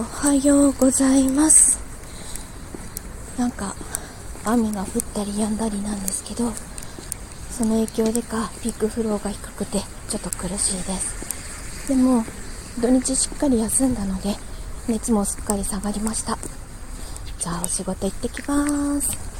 [0.00, 1.78] おはようございます。
[3.36, 3.74] なんか
[4.46, 6.52] 雨が降ったり止んだりなんですけど
[7.50, 11.88] その影響でかピークフローが低くてちょっと苦しいです。
[11.88, 12.24] でも
[12.80, 14.36] 土日しっかり休んだので
[14.88, 16.38] 熱もすっかり下がりました。
[17.38, 19.39] じゃあお仕事行ってきます。